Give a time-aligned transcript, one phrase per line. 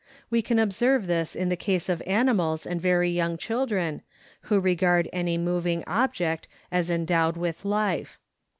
[0.31, 4.01] We can observe this in the case of animals and very young children,
[4.49, 8.17] who regard any moving object as endowed with life.